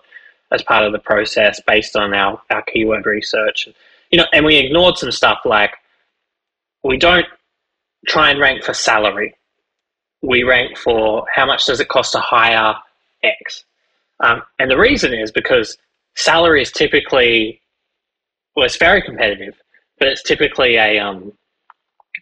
[0.51, 3.69] as part of the process based on our, our keyword research.
[4.11, 5.71] You know, and we ignored some stuff like
[6.83, 7.25] we don't
[8.07, 9.35] try and rank for salary.
[10.21, 12.75] We rank for how much does it cost to hire
[13.23, 13.65] X.
[14.19, 15.77] Um, and the reason is because
[16.15, 17.61] salary is typically,
[18.55, 19.55] well, it's very competitive,
[19.99, 21.33] but it's typically a, um,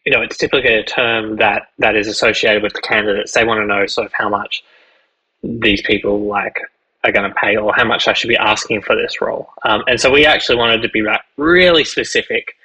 [0.05, 3.33] you know, it's typically a term that, that is associated with the candidates.
[3.33, 4.63] They want to know sort of how much
[5.43, 6.59] these people like
[7.03, 9.49] are going to pay or how much I should be asking for this role.
[9.63, 11.03] Um, and so we actually wanted to be
[11.37, 12.55] really specific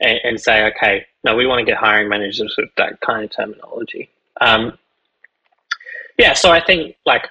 [0.00, 3.30] and, and, say, okay, no, we want to get hiring managers with that kind of
[3.30, 4.08] terminology.
[4.40, 4.78] Um,
[6.18, 7.28] yeah, so I think like,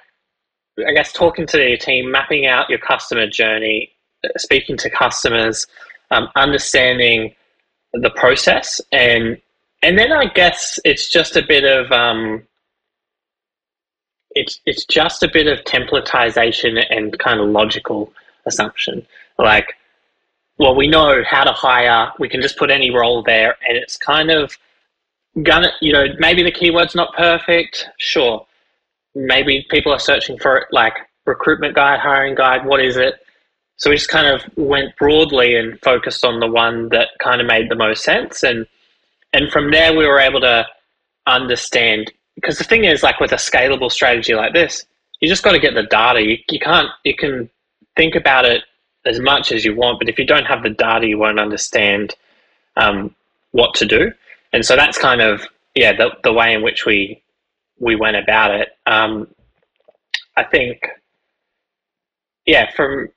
[0.86, 3.90] I guess talking to your team, mapping out your customer journey,
[4.36, 5.66] speaking to customers,
[6.10, 7.34] um, understanding
[7.92, 9.40] the process and
[9.82, 12.42] and then I guess it's just a bit of um,
[14.32, 18.12] it's it's just a bit of templatization and kind of logical
[18.46, 19.06] assumption.
[19.38, 19.74] Like,
[20.58, 22.12] well, we know how to hire.
[22.18, 24.56] We can just put any role there, and it's kind of
[25.42, 27.86] gonna, you know, maybe the keyword's not perfect.
[27.98, 28.46] Sure,
[29.14, 30.94] maybe people are searching for it, like
[31.26, 32.64] recruitment guide, hiring guide.
[32.64, 33.14] What is it?
[33.80, 37.46] So we just kind of went broadly and focused on the one that kind of
[37.46, 38.66] made the most sense and
[39.32, 40.66] and from there we were able to
[41.26, 44.84] understand because the thing is like with a scalable strategy like this
[45.20, 47.48] you just got to get the data you, you can't you can
[47.96, 48.64] think about it
[49.06, 52.14] as much as you want but if you don't have the data you won't understand
[52.76, 53.14] um,
[53.52, 54.12] what to do
[54.52, 57.19] and so that's kind of yeah the, the way in which we
[57.80, 59.26] we went about it um,
[60.36, 60.80] i think
[62.46, 63.08] yeah from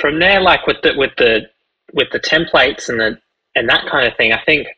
[0.00, 1.42] from there like with the with the
[1.94, 3.18] with the templates and the
[3.56, 4.68] and that kind of thing i think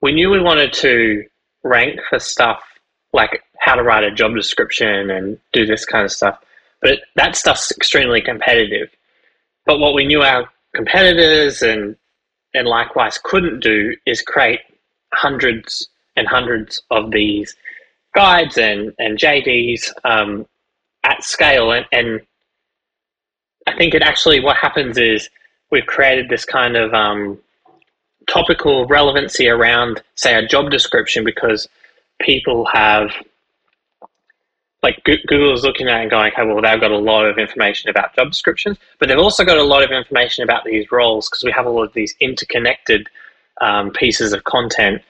[0.00, 1.24] we knew we wanted to
[1.62, 2.62] rank for stuff
[3.12, 6.38] like how to write a job description and do this kind of stuff.
[6.80, 8.88] But that stuff's extremely competitive.
[9.66, 11.96] But what we knew our competitors and
[12.54, 14.60] and likewise couldn't do is create
[15.12, 17.56] hundreds and hundreds of these
[18.14, 20.46] guides and and JDs um,
[21.04, 21.72] at scale.
[21.72, 22.20] And, and
[23.66, 25.28] I think it actually what happens is
[25.70, 27.38] we've created this kind of um,
[28.28, 31.68] topical relevancy around, say, a job description because
[32.20, 33.10] people have
[34.82, 37.90] like Google is looking at and going, okay, well, they've got a lot of information
[37.90, 41.44] about job descriptions, but they've also got a lot of information about these roles because
[41.44, 43.06] we have all of these interconnected
[43.60, 45.02] um, pieces of content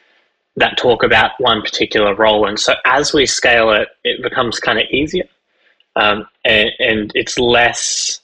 [0.57, 2.47] that talk about one particular role.
[2.47, 5.29] And so as we scale it, it becomes kind of easier
[5.97, 8.21] um, and, and it's less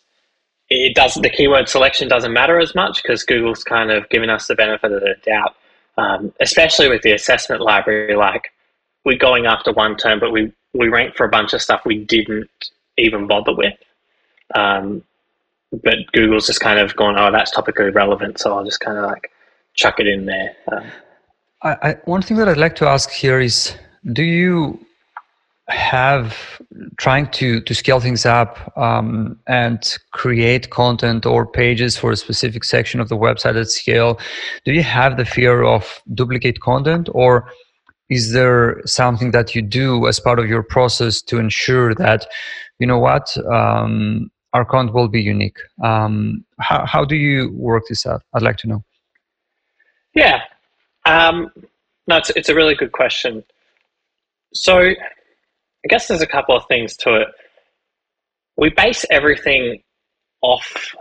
[0.69, 4.49] it does the keyword selection doesn't matter as much because Google's kind of given us
[4.49, 5.55] the benefit of the doubt,
[5.97, 8.17] um, especially with the assessment library.
[8.17, 8.53] Like
[9.05, 12.05] we're going after one term, but we we rank for a bunch of stuff we
[12.05, 12.51] didn't
[12.99, 13.79] even bother with.
[14.55, 15.05] Um,
[15.85, 19.05] but Google's just kind of gone, oh, that's topically relevant, so I'll just kind of
[19.05, 19.31] like
[19.75, 20.57] chuck it in there.
[20.73, 20.87] Um,
[21.63, 23.75] I, I, one thing that I'd like to ask here is,
[24.13, 24.87] do you
[25.69, 26.61] have
[26.97, 32.63] trying to to scale things up um, and create content or pages for a specific
[32.63, 34.17] section of the website at scale
[34.65, 37.09] do you have the fear of duplicate content?
[37.13, 37.51] Or
[38.09, 42.27] is there something that you do as part of your process to ensure that
[42.79, 45.59] you know what um, our content will be unique?
[45.83, 48.23] Um, how, how do you work this out?
[48.35, 48.85] I'd like to know.
[50.15, 50.43] Yeah
[51.07, 51.51] um,
[52.09, 53.43] no, it's, it's a really good question
[54.57, 54.95] so I
[55.89, 57.29] guess there's a couple of things to it.
[58.57, 59.83] We base everything
[60.43, 60.95] off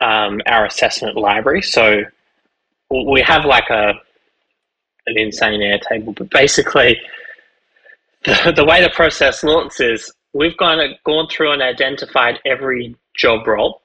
[0.00, 1.62] um, our assessment library.
[1.62, 2.02] So
[2.90, 3.94] we have like a
[5.06, 6.98] an insane Airtable, but basically
[8.24, 13.46] the, the way the process looks is we've gone gone through and identified every job
[13.46, 13.82] role,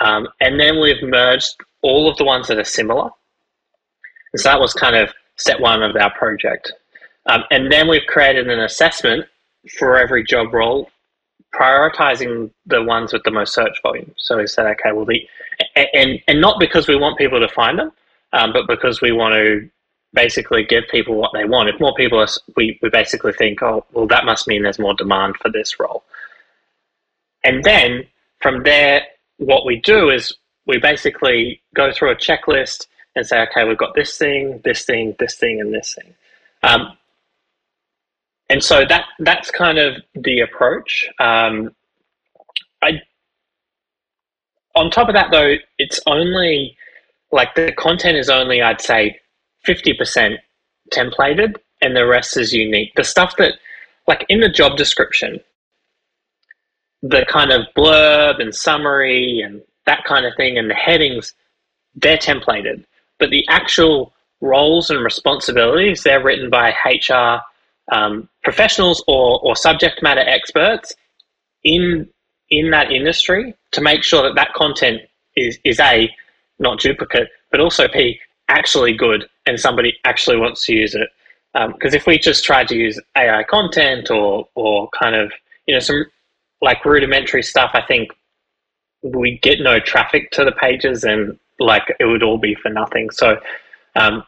[0.00, 3.10] um, and then we've merged all of the ones that are similar.
[4.36, 6.72] So that was kind of step one of our project.
[7.26, 9.26] Um, and then we've created an assessment
[9.78, 10.90] for every job role,
[11.54, 14.14] prioritizing the ones with the most search volume.
[14.16, 15.26] So we said, okay, well, the
[15.94, 17.92] and and not because we want people to find them,
[18.32, 19.68] um, but because we want to
[20.14, 21.68] basically give people what they want.
[21.68, 24.94] If more people are, we we basically think, oh, well, that must mean there's more
[24.94, 26.04] demand for this role.
[27.44, 28.06] And then
[28.40, 29.02] from there,
[29.38, 30.34] what we do is
[30.66, 32.86] we basically go through a checklist
[33.18, 36.14] and say, okay, we've got this thing, this thing, this thing, and this thing.
[36.62, 36.96] Um,
[38.48, 41.06] and so that that's kind of the approach.
[41.20, 41.72] Um,
[42.82, 43.02] I
[44.74, 46.76] on top of that though, it's only
[47.30, 49.20] like the content is only I'd say
[49.64, 50.40] fifty percent
[50.92, 52.94] templated, and the rest is unique.
[52.96, 53.54] The stuff that
[54.06, 55.40] like in the job description,
[57.02, 61.34] the kind of blurb and summary and that kind of thing, and the headings,
[61.94, 62.84] they're templated,
[63.18, 67.40] but the actual roles and responsibilities they're written by HR
[67.90, 70.94] um, professionals or, or subject matter experts
[71.64, 72.08] in
[72.50, 75.02] in that industry to make sure that that content
[75.36, 76.10] is is a
[76.58, 81.08] not duplicate, but also p actually good and somebody actually wants to use it.
[81.52, 85.32] Because um, if we just tried to use AI content or or kind of
[85.66, 86.04] you know some
[86.60, 88.10] like rudimentary stuff, I think
[89.02, 93.10] we get no traffic to the pages and like it would all be for nothing.
[93.10, 93.40] So
[93.96, 94.24] um,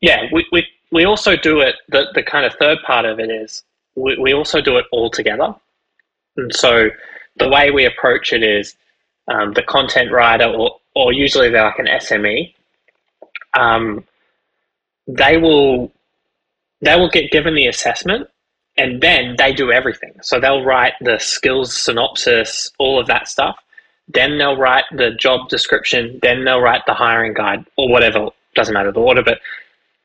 [0.00, 3.30] yeah, we, we we also do it, the, the kind of third part of it
[3.30, 3.64] is
[3.96, 5.54] we, we also do it all together.
[6.36, 6.90] And so
[7.36, 8.76] the way we approach it is
[9.28, 12.54] um, the content writer, or, or usually they're like an SME,
[13.54, 14.04] um,
[15.06, 15.90] they will
[16.80, 18.28] they will get given the assessment
[18.76, 20.12] and then they do everything.
[20.22, 23.62] So they'll write the skills synopsis, all of that stuff.
[24.08, 26.18] Then they'll write the job description.
[26.22, 28.28] Then they'll write the hiring guide or whatever.
[28.54, 29.38] Doesn't matter the order, but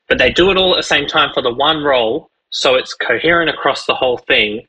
[0.08, 2.94] but they do it all at the same time for the one role, so it's
[2.94, 4.66] coherent across the whole thing,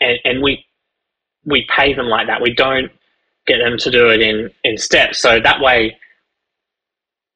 [0.00, 0.64] and, and we
[1.44, 2.42] we pay them like that.
[2.42, 2.90] We don't
[3.46, 5.20] get them to do it in in steps.
[5.20, 5.96] So that way,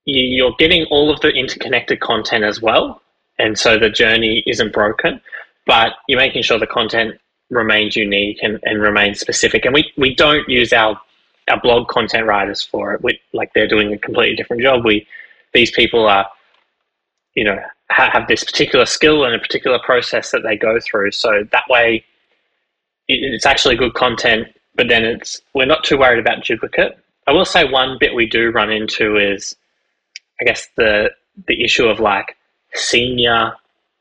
[0.05, 3.01] you're getting all of the interconnected content as well,
[3.39, 5.21] and so the journey isn't broken,
[5.65, 7.21] but you're making sure the content
[7.51, 9.65] remains unique and, and remains specific.
[9.65, 11.01] And we, we don't use our
[11.51, 13.03] our blog content writers for it.
[13.03, 14.85] We, like they're doing a completely different job.
[14.85, 15.07] We
[15.53, 16.27] these people are,
[17.35, 17.59] you know,
[17.91, 21.13] ha- have this particular skill and a particular process that they go through.
[21.13, 22.05] So that way,
[23.09, 24.49] it, it's actually good content.
[24.75, 26.99] But then it's we're not too worried about duplicate.
[27.27, 29.55] I will say one bit we do run into is,
[30.41, 31.11] I guess the
[31.47, 32.37] the issue of like
[32.75, 33.55] senior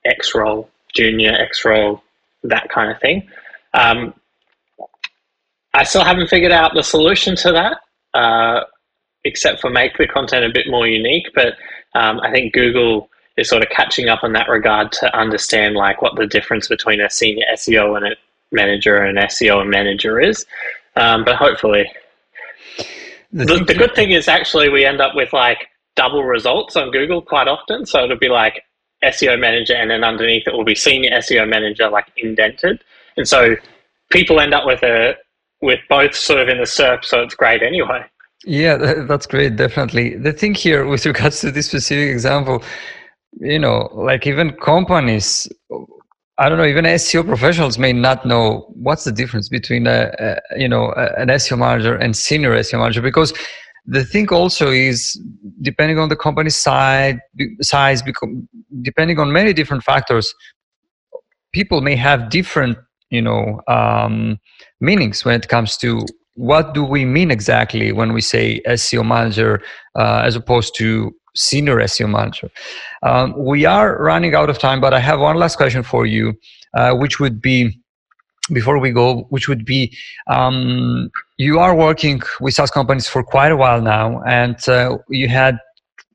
[0.05, 2.03] X role, junior X role,
[2.43, 3.29] that kind of thing.
[3.73, 4.13] Um,
[5.73, 7.77] I still haven't figured out the solution to that,
[8.17, 8.63] uh,
[9.23, 11.27] except for make the content a bit more unique.
[11.33, 11.55] But
[11.95, 16.01] um, I think Google is sort of catching up in that regard to understand like
[16.01, 18.15] what the difference between a senior SEO and a
[18.51, 20.45] manager and an SEO and manager is.
[20.95, 21.91] Um, but hopefully,
[23.31, 26.91] the, the, the good thing is actually we end up with like double results on
[26.91, 27.85] Google quite often.
[27.85, 28.63] So it'll be like
[29.03, 32.83] SEO manager, and then underneath it will be senior SEO manager, like indented.
[33.17, 33.55] And so
[34.11, 35.15] people end up with a
[35.63, 38.05] with both sort of in the SERP, so it's great anyway.
[38.45, 38.75] Yeah,
[39.07, 39.55] that's great.
[39.55, 40.17] Definitely.
[40.17, 42.61] The thing here with regards to this specific example,
[43.39, 45.47] you know, like even companies,
[46.37, 50.59] I don't know, even SEO professionals may not know what's the difference between a, a
[50.59, 53.33] you know an SEO manager and senior SEO manager because
[53.85, 55.19] the thing also is
[55.61, 57.19] depending on the company side
[57.61, 58.01] size
[58.81, 60.33] depending on many different factors
[61.53, 62.77] people may have different
[63.15, 64.15] you know um,
[64.81, 65.89] meanings when it comes to
[66.35, 69.61] what do we mean exactly when we say seo manager
[70.01, 70.87] uh, as opposed to
[71.35, 72.49] senior seo manager?
[73.03, 76.33] Um, we are running out of time but i have one last question for you
[76.79, 77.59] uh, which would be
[78.51, 79.95] before we go, which would be
[80.27, 85.29] um, you are working with SaaS companies for quite a while now, and uh, you
[85.29, 85.57] had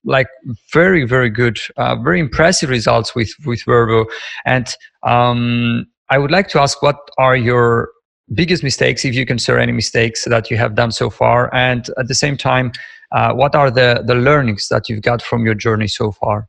[0.04, 0.28] like
[0.72, 4.06] very very good, uh, very impressive results with with Vervoe.
[4.44, 4.68] And
[5.04, 7.90] um, I would like to ask, what are your
[8.34, 12.08] biggest mistakes, if you share any mistakes that you have done so far, and at
[12.08, 12.72] the same time,
[13.12, 16.48] uh, what are the the learnings that you've got from your journey so far?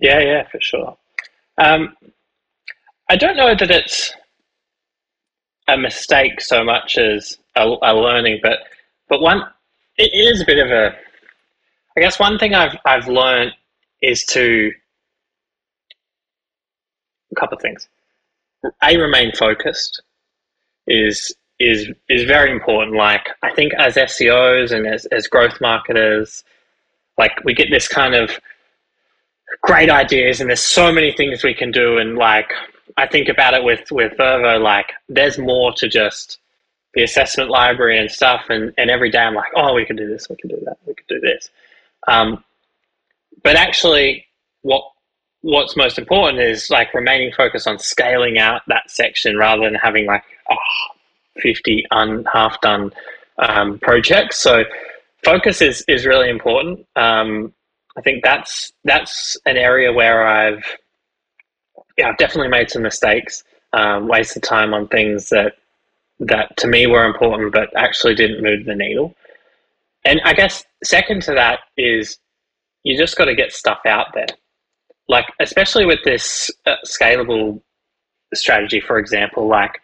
[0.00, 0.96] Yeah, yeah, for sure.
[1.58, 1.94] Um,
[3.08, 4.14] I don't know that it's
[5.68, 8.58] a mistake so much as a, a learning, but
[9.08, 9.42] but one
[9.98, 10.96] it is a bit of a.
[11.96, 13.52] I guess one thing I've I've learned
[14.00, 14.70] is to
[17.32, 17.88] a couple of things.
[18.82, 20.02] A remain focused
[20.86, 22.96] is is is very important.
[22.96, 26.44] Like I think as SEOs and as as growth marketers,
[27.18, 28.30] like we get this kind of
[29.62, 32.50] great ideas and there's so many things we can do and like
[32.96, 36.38] I think about it with with Vervoe, like there's more to just
[36.94, 40.08] the assessment library and stuff, and and every day I'm like, oh, we could do
[40.08, 41.50] this, we could do that, we could do this.
[42.08, 42.44] Um,
[43.42, 44.26] but actually,
[44.62, 44.84] what
[45.42, 50.06] what's most important is like remaining focused on scaling out that section rather than having
[50.06, 50.56] like oh,
[51.40, 52.92] 50 un, half done
[53.38, 54.38] um, projects.
[54.38, 54.64] So
[55.24, 56.86] focus is is really important.
[56.96, 57.52] Um,
[57.96, 60.64] I think that's that's an area where I've
[61.98, 65.54] yeah, I've definitely made some mistakes, um, wasted time on things that
[66.20, 69.14] that to me were important, but actually didn't move the needle.
[70.04, 72.18] And I guess second to that is
[72.84, 74.26] you just got to get stuff out there,
[75.10, 77.60] like especially with this uh, scalable
[78.32, 79.80] strategy, for example, like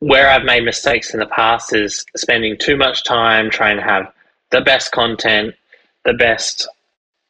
[0.00, 4.12] where I've made mistakes in the past is spending too much time trying to have
[4.50, 5.54] the best content,
[6.04, 6.68] the best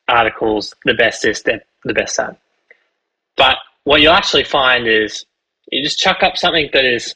[0.08, 2.36] articles, the best the, the best that.
[3.36, 5.24] But what you'll actually find is
[5.70, 7.14] you just chuck up something that is,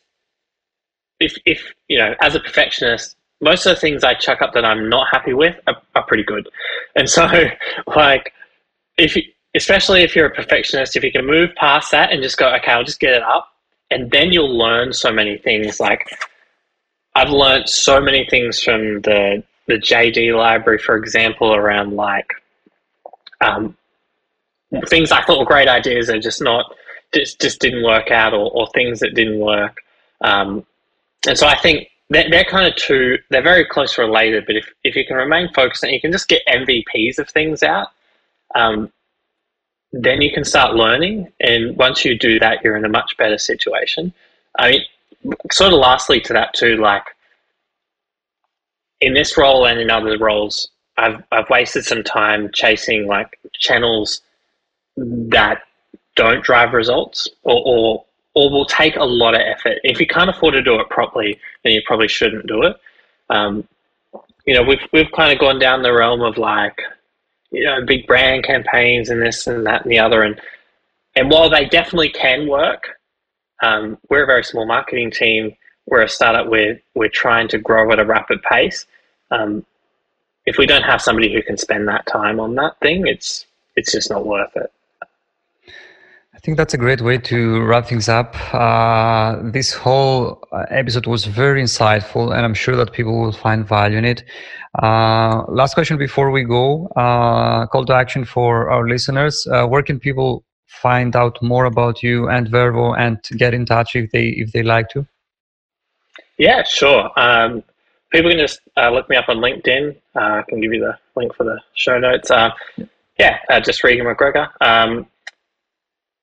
[1.19, 4.64] if, if you know, as a perfectionist, most of the things I chuck up that
[4.64, 6.49] I'm not happy with are, are pretty good.
[6.95, 7.27] And so,
[7.97, 8.33] like,
[8.97, 9.23] if you,
[9.57, 12.72] especially if you're a perfectionist, if you can move past that and just go, okay,
[12.72, 13.52] I'll just get it up,
[13.90, 15.80] and then you'll learn so many things.
[15.80, 16.04] Like,
[17.14, 22.30] I've learned so many things from the the JD library, for example, around like
[23.40, 23.76] um,
[24.88, 26.66] things I thought were great ideas are just not
[27.14, 29.78] just just didn't work out, or, or things that didn't work.
[30.20, 30.64] Um,
[31.26, 33.18] and so I think they're, they're kind of two.
[33.30, 34.44] They're very close related.
[34.46, 37.62] But if if you can remain focused and you can just get MVPs of things
[37.62, 37.88] out,
[38.54, 38.92] um,
[40.03, 41.32] then you can start learning.
[41.40, 44.12] And once you do that, you're in a much better situation.
[44.59, 47.05] I mean, sort of lastly to that too, like
[49.01, 54.22] in this role and in other roles, I've I've wasted some time chasing like channels
[54.97, 55.62] that
[56.14, 59.78] don't drive results or, or or will take a lot of effort.
[59.82, 62.76] If you can't afford to do it properly, then you probably shouldn't do it.
[63.30, 63.66] Um,
[64.47, 66.78] you know, we've we've kind of gone down the realm of like,
[67.51, 70.40] you know, big brand campaigns and this and that and the other, and
[71.16, 72.88] and while they definitely can work,
[73.62, 75.55] um, we're a very small marketing team.
[75.86, 76.49] We're a startup.
[76.49, 78.86] We're we're trying to grow at a rapid pace.
[79.30, 79.64] Um,
[80.44, 83.92] if we don't have somebody who can spend that time on that thing, it's it's
[83.92, 84.72] just not worth it.
[86.47, 88.36] I think that's a great way to wrap things up.
[88.55, 93.66] Uh, this whole uh, episode was very insightful, and I'm sure that people will find
[93.66, 94.22] value in it.
[94.80, 99.44] Uh, last question before we go uh, call to action for our listeners.
[99.51, 103.97] Uh, where can people find out more about you and Vervoe and get in touch
[103.97, 105.05] if they if they like to?
[106.38, 107.11] Yeah, sure.
[107.16, 107.64] Um,
[108.12, 109.97] people can just uh, look me up on LinkedIn.
[110.14, 112.30] I can give you the link for the show notes.
[113.18, 114.49] yeah, just Regan McGregor.
[114.61, 115.09] Um,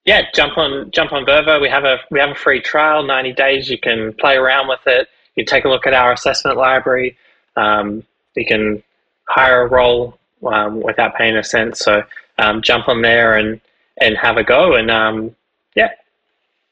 [0.04, 1.60] yeah, jump on jump on Vervoe.
[1.60, 3.70] We have a we have a free trial, ninety days.
[3.70, 5.08] You can play around with it.
[5.36, 7.16] You take a look at our assessment library.
[7.56, 8.04] Um,
[8.36, 8.82] you can
[9.28, 11.76] hire a role um, without paying a cent.
[11.76, 12.02] So
[12.38, 13.60] um, jump on there and
[14.00, 14.74] and have a go.
[14.74, 15.34] And um,
[15.74, 15.90] yeah,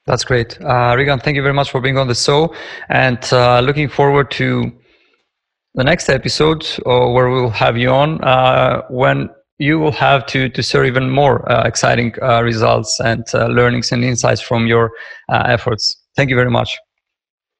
[0.04, 1.18] that's great, uh, Regan.
[1.18, 2.54] Thank you very much for being on the show,
[2.90, 4.70] and uh, looking forward to
[5.74, 9.30] the next episode uh, where we'll have you on uh, when
[9.62, 13.92] you will have to to share even more uh, exciting uh, results and uh, learnings
[13.92, 14.90] and insights from your
[15.28, 15.82] uh, efforts.
[16.16, 16.70] Thank you very much.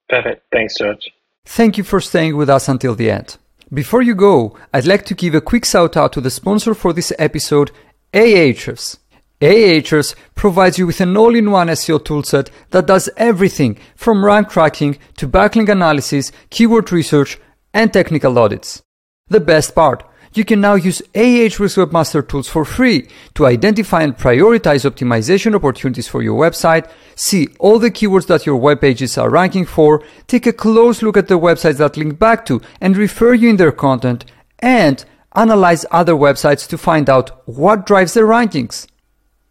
[0.09, 0.42] Perfect.
[0.53, 1.05] Thanks, George.
[1.44, 3.36] Thank you for staying with us until the end.
[3.72, 6.92] Before you go, I'd like to give a quick shout out to the sponsor for
[6.92, 7.70] this episode,
[8.12, 8.98] Ahrefs.
[9.40, 15.26] Ahrefs provides you with an all-in-one SEO toolset that does everything from rank tracking to
[15.26, 17.38] backlink analysis, keyword research,
[17.72, 18.82] and technical audits.
[19.28, 20.05] The best part,
[20.35, 26.09] you can now use Ahrefs Webmaster Tools for free to identify and prioritize optimization opportunities
[26.09, 30.47] for your website, see all the keywords that your web pages are ranking for, take
[30.47, 33.72] a close look at the websites that link back to and refer you in their
[33.72, 34.24] content,
[34.61, 35.05] and
[35.35, 38.87] analyze other websites to find out what drives their rankings.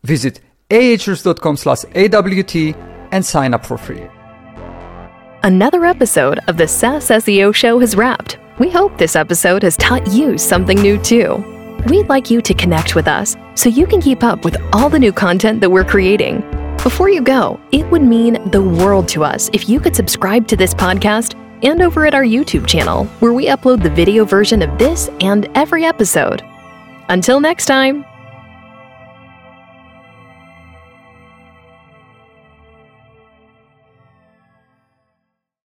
[0.04, 2.56] Visit ahrefs.com slash AWT
[3.12, 4.08] and sign up for free.
[5.44, 8.38] Another episode of the SaaS SEO Show has wrapped.
[8.62, 11.44] We hope this episode has taught you something new too.
[11.88, 15.00] We'd like you to connect with us so you can keep up with all the
[15.00, 16.42] new content that we're creating.
[16.84, 20.56] Before you go, it would mean the world to us if you could subscribe to
[20.56, 21.34] this podcast
[21.64, 25.50] and over at our YouTube channel, where we upload the video version of this and
[25.56, 26.44] every episode.
[27.10, 28.06] Until next time.